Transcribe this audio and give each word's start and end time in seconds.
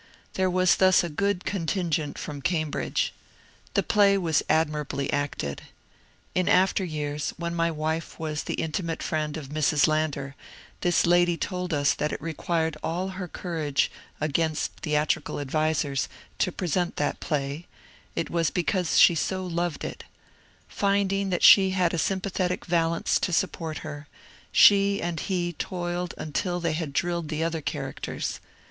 There 0.33 0.49
was 0.49 0.77
thus 0.77 1.03
a 1.03 1.09
good 1.09 1.45
contingent 1.45 2.17
from 2.17 2.41
Cambridge. 2.41 3.13
The 3.75 3.83
play 3.83 4.17
was 4.17 4.41
admirably 4.49 5.13
acted. 5.13 5.61
In 6.33 6.49
after 6.49 6.83
years, 6.83 7.35
when 7.37 7.53
my 7.53 7.69
wife 7.69 8.17
was 8.17 8.41
the 8.45 8.55
intimate 8.55 9.03
friend 9.03 9.37
of 9.37 9.49
Mrs. 9.49 9.85
Lander, 9.87 10.33
this 10.79 11.05
lady 11.05 11.37
told 11.37 11.71
us 11.71 11.93
that 11.93 12.11
it 12.11 12.19
required 12.19 12.77
all 12.81 13.09
her 13.09 13.27
courage, 13.27 13.91
against 14.19 14.71
theatrical 14.77 15.39
advisers, 15.39 16.09
to 16.39 16.51
present 16.51 16.95
that 16.95 17.19
play; 17.19 17.67
it 18.15 18.31
was 18.31 18.49
be 18.49 18.63
cause 18.63 18.97
she 18.97 19.13
so 19.13 19.45
loved 19.45 19.83
it 19.85 20.03
Finding 20.67 21.29
that 21.29 21.43
she 21.43 21.69
had 21.77 21.93
a 21.93 21.99
sympathetic 21.99 22.65
Valence 22.65 23.19
to 23.19 23.31
support 23.31 23.77
her, 23.85 24.07
she 24.51 24.99
and 24.99 25.19
he 25.19 25.53
toiled 25.53 26.15
until 26.17 26.59
they 26.59 26.73
had 26.73 26.91
drilled 26.91 27.29
the 27.29 27.43
other 27.43 27.61
characters. 27.61 28.39